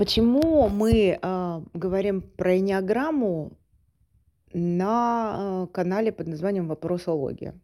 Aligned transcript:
Почему 0.00 0.70
мы, 0.70 1.18
а, 1.20 1.62
говорим 1.74 2.22
про 2.22 2.56
эннеаграмму 2.56 3.52
на, 4.54 5.66
э, 5.68 5.72
канале 5.74 6.10
под 6.10 6.26
названием 6.26 6.68
"Вопросология"? 6.68 7.54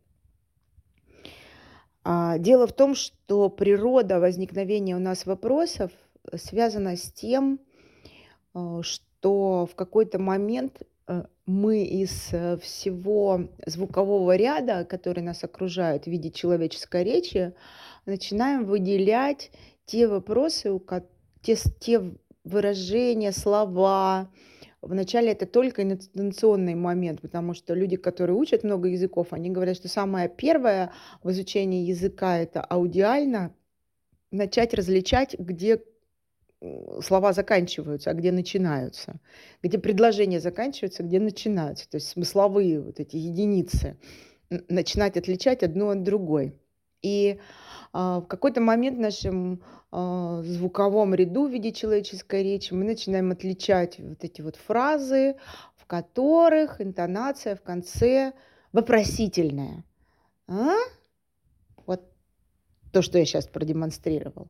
А, 2.04 2.36
дело 2.36 2.66
в 2.66 2.74
том, 2.74 2.94
что 2.94 3.48
природа 3.48 4.20
возникновения 4.20 4.96
у 4.96 4.98
нас 4.98 5.24
вопросов 5.24 5.92
связана 6.34 6.98
с 6.98 7.10
тем, 7.10 7.58
э, 8.54 8.80
что 8.82 9.66
в 9.72 9.74
какой-то 9.74 10.18
момент, 10.18 10.82
э, 11.08 11.22
мы 11.46 11.84
из, 11.84 12.34
э, 12.34 12.58
всего 12.58 13.48
звукового 13.64 14.36
ряда, 14.36 14.84
который 14.84 15.22
нас 15.22 15.42
окружает 15.42 16.04
в 16.04 16.08
виде 16.08 16.30
человеческой 16.30 17.02
речи, 17.02 17.54
начинаем 18.04 18.66
выделять 18.66 19.50
те 19.86 20.06
вопросы, 20.06 20.70
у 20.70 20.82
те 21.40 21.56
те 21.80 22.02
выражения, 22.46 23.32
слова. 23.32 24.30
Вначале 24.80 25.32
это 25.32 25.46
только 25.46 25.82
интонационный 25.82 26.74
момент, 26.74 27.20
потому 27.20 27.54
что 27.54 27.74
люди, 27.74 27.96
которые 27.96 28.36
учат 28.36 28.62
много 28.62 28.88
языков, 28.88 29.28
они 29.32 29.50
говорят, 29.50 29.76
что 29.76 29.88
самое 29.88 30.28
первое 30.28 30.92
в 31.22 31.30
изучении 31.30 31.86
языка- 31.86 32.38
это 32.38 32.60
аудиально 32.62 33.52
начать 34.30 34.74
различать, 34.74 35.34
где, 35.38 35.82
слова 37.02 37.32
заканчиваются, 37.32 38.10
а 38.10 38.14
где 38.14 38.32
начинаются, 38.32 39.20
где 39.62 39.78
предложения 39.78 40.40
заканчиваются, 40.40 41.02
где 41.02 41.18
начинаются. 41.20 41.88
То 41.88 41.96
есть 41.96 42.08
смысловые 42.08 42.80
вот 42.80 43.00
эти 43.00 43.16
единицы 43.16 43.96
начинать 44.68 45.16
отличать 45.16 45.62
одну 45.62 45.90
от 45.90 46.02
другой. 46.04 46.54
И, 47.02 47.38
в 47.92 48.26
какой-то 48.28 48.60
момент 48.60 48.98
в 48.98 49.00
нашем, 49.00 49.62
а, 49.92 50.42
звуковом 50.42 51.14
ряду 51.14 51.46
в 51.46 51.50
виде 51.50 51.72
человеческой 51.72 52.42
речи 52.42 52.74
мы 52.74 52.84
начинаем 52.84 53.30
отличать 53.30 53.98
вот 53.98 54.24
эти 54.24 54.42
вот 54.42 54.56
фразы, 54.56 55.36
в 55.74 55.86
которых 55.86 56.80
интонация 56.80 57.56
в 57.56 57.62
конце 57.62 58.32
вопросительная. 58.72 59.84
А? 60.48 60.74
Вот 61.86 62.02
то, 62.92 63.00
что 63.00 63.18
я 63.18 63.24
щас 63.24 63.46
продемонстрировал. 63.46 64.48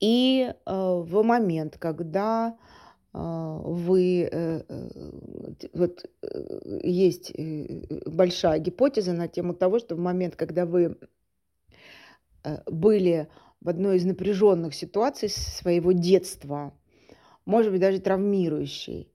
И, 0.00 0.50
э, 0.50 0.54
в 0.64 1.22
момент, 1.22 1.76
когда, 1.78 2.56
а, 3.12 3.58
вы, 3.62 4.28
э, 4.32 4.62
э, 4.68 4.88
вот, 5.74 6.04
э, 6.22 6.80
есть, 6.82 7.32
большая 8.06 8.58
гипотеза 8.60 9.12
на 9.12 9.28
тему 9.28 9.52
того, 9.52 9.78
что 9.78 9.94
в 9.94 9.98
момент, 9.98 10.36
когда 10.36 10.64
вы, 10.64 10.96
были 12.66 13.28
в 13.60 13.68
одной 13.68 13.96
из 13.96 14.04
напряженных 14.04 14.74
ситуаций 14.74 15.28
своего 15.28 15.92
детства, 15.92 16.72
может 17.44 17.72
быть, 17.72 17.80
даже 17.80 18.00
травмирующей, 18.00 19.12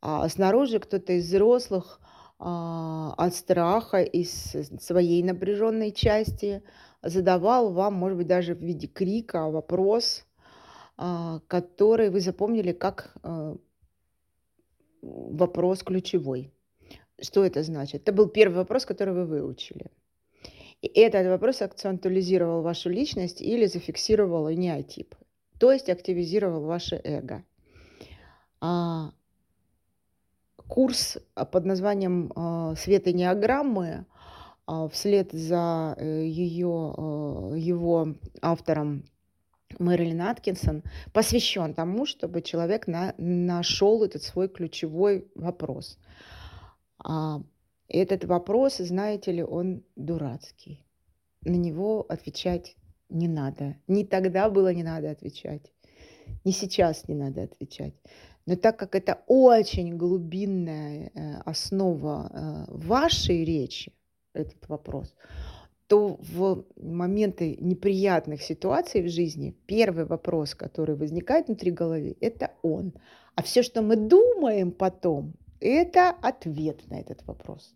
а 0.00 0.28
снаружи 0.28 0.78
кто-то 0.78 1.14
из 1.14 1.26
взрослых, 1.26 2.00
а, 2.38 3.14
от 3.16 3.34
страха, 3.34 4.02
из 4.02 4.54
своей 4.80 5.22
напряженной 5.22 5.90
части 5.90 6.62
задавал 7.02 7.72
вам, 7.72 7.94
может 7.94 8.18
быть, 8.18 8.26
даже 8.26 8.54
в 8.54 8.62
виде 8.62 8.86
крика 8.86 9.48
вопрос, 9.48 10.26
а, 10.98 11.40
который 11.48 12.10
вы 12.10 12.20
запомнили 12.20 12.72
как, 12.72 13.14
э, 13.22 13.56
вопрос 15.02 15.82
ключевой. 15.82 16.52
Что 17.20 17.44
это 17.44 17.62
значит? 17.62 18.02
Это 18.02 18.12
был 18.12 18.28
первый 18.28 18.56
вопрос, 18.56 18.84
который 18.84 19.14
вы 19.14 19.24
выучили. 19.24 19.90
И 20.82 20.88
этот 20.88 21.26
вопрос 21.26 21.62
акцентуализировал 21.62 22.62
вашу 22.62 22.90
личность 22.90 23.40
или 23.40 23.66
зафиксировал 23.66 24.52
энеотип, 24.52 25.14
то 25.58 25.72
есть 25.72 25.88
активизировал 25.88 26.64
ваше 26.64 27.00
эго. 27.02 27.44
А 28.60 29.12
курс, 30.68 31.18
а, 31.34 31.44
под 31.44 31.64
названием, 31.64 32.32
а, 32.34 32.74
"Свет 32.76 33.08
эннеаграммы", 33.08 34.06
а, 34.66 34.88
вслед 34.88 35.32
за, 35.32 35.94
э, 35.98 36.26
её, 36.26 37.52
э, 37.54 37.58
его 37.58 38.08
автором 38.42 39.04
Мэрилин 39.78 40.22
Аткинсон, 40.22 40.82
посвящен 41.12 41.74
тому, 41.74 42.06
чтобы 42.06 42.42
человек 42.42 42.86
на 42.86 43.14
нашел 43.18 44.04
этот 44.04 44.22
свой 44.22 44.48
ключевой 44.48 45.28
вопрос. 45.34 45.98
А, 46.98 47.42
этот 47.88 48.24
вопрос, 48.24 48.78
знаете 48.78 49.32
ли, 49.32 49.42
он 49.42 49.82
дурацкий. 49.96 50.86
На 51.42 51.56
него 51.56 52.04
отвечать 52.08 52.76
не 53.08 53.28
надо. 53.28 53.76
Ни 53.88 54.04
тогда 54.04 54.50
было 54.50 54.72
не 54.74 54.82
надо 54.82 55.10
отвечать, 55.10 55.72
ни 56.44 56.50
сейчас 56.52 57.08
не 57.08 57.14
надо 57.14 57.42
отвечать. 57.42 57.94
Но 58.46 58.56
так 58.56 58.78
как 58.78 58.94
это 58.94 59.22
очень 59.26 59.96
глубинная, 59.96 61.10
э, 61.14 61.34
основа, 61.44 62.30
э, 62.32 62.72
вашей 62.72 63.44
речи, 63.44 63.92
этот 64.34 64.68
вопрос, 64.68 65.14
то 65.86 66.18
в 66.20 66.64
моменты 66.76 67.56
неприятных 67.60 68.42
ситуаций 68.42 69.02
в 69.02 69.08
жизни 69.08 69.54
первый 69.66 70.04
вопрос, 70.04 70.54
который 70.54 70.96
возникает 70.96 71.46
внутри 71.46 71.70
головы- 71.70 72.16
это 72.20 72.50
он. 72.62 72.92
А 73.34 73.42
всё, 73.42 73.62
что 73.62 73.82
мы 73.82 73.96
думаем 73.96 74.72
потом- 74.72 75.34
это 75.60 76.10
ответ 76.10 76.88
на 76.90 77.00
этот 77.00 77.26
вопрос. 77.26 77.74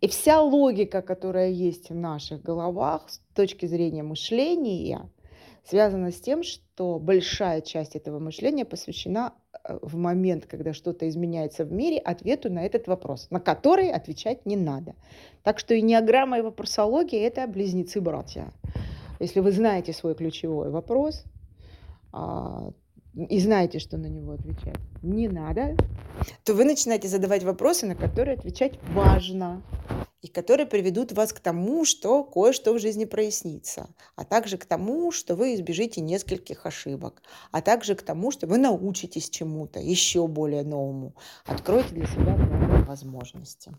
И 0.00 0.08
вся 0.08 0.40
логика, 0.40 1.00
которая 1.00 1.50
есть 1.50 1.90
в 1.90 1.94
наших 1.94 2.42
головах 2.42 3.08
с 3.08 3.20
точки 3.34 3.66
зрения 3.66 4.02
мышления, 4.02 5.08
связана 5.64 6.10
с 6.10 6.20
тем, 6.20 6.42
что 6.42 6.98
большая 6.98 7.60
часть 7.60 7.94
этого 7.94 8.18
мышления 8.18 8.64
посвящена, 8.64 9.32
э, 9.64 9.78
в 9.80 9.96
момент, 9.96 10.46
когда 10.46 10.72
что-то 10.72 11.08
изменяется 11.08 11.64
в 11.64 11.72
мире, 11.72 11.98
ответу 11.98 12.50
на 12.52 12.66
этот 12.66 12.88
вопрос, 12.88 13.28
на 13.30 13.38
который 13.38 13.92
отвечать 13.92 14.44
не 14.44 14.56
надо. 14.56 14.94
Так 15.44 15.60
что 15.60 15.78
эннеаграмма 15.78 16.38
и 16.38 16.42
вопросология- 16.42 17.24
это 17.24 17.46
близнецы-братья. 17.46 18.52
Если 19.20 19.38
вы 19.38 19.52
знаете 19.52 19.92
свой 19.92 20.16
ключевой 20.16 20.70
вопрос, 20.70 21.24
а, 22.12 22.72
и 23.14 23.40
знаете, 23.40 23.78
что 23.78 23.98
на 23.98 24.06
него 24.06 24.32
отвечать. 24.32 24.78
Не 25.02 25.28
надо, 25.28 25.76
то 26.44 26.54
вы 26.54 26.64
начинаете 26.64 27.08
задавать 27.08 27.42
вопросы, 27.42 27.86
на 27.86 27.94
которые 27.94 28.36
отвечать 28.36 28.78
важно, 28.88 29.62
и 30.22 30.28
которые 30.28 30.66
приведут 30.66 31.12
вас 31.12 31.32
к 31.32 31.40
тому, 31.40 31.84
что 31.84 32.22
кое-что 32.22 32.72
в 32.72 32.78
жизни 32.78 33.04
прояснится, 33.04 33.90
а 34.14 34.24
также 34.24 34.56
к 34.56 34.64
тому, 34.64 35.10
что 35.10 35.34
вы 35.34 35.54
избежите 35.54 36.00
нескольких 36.00 36.64
ошибок, 36.64 37.22
а 37.50 37.60
также 37.60 37.96
к 37.96 38.02
тому, 38.02 38.30
что 38.30 38.46
вы 38.46 38.58
научитесь 38.58 39.28
чему-то 39.28 39.80
еще 39.80 40.26
более 40.28 40.62
новому, 40.62 41.14
откроете 41.44 41.94
для 41.94 42.06
себя 42.06 42.36
новые 42.36 42.84
возможности. 42.84 43.72